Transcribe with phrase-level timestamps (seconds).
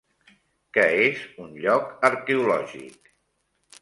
[0.77, 3.13] Què és un lloc arqueològic?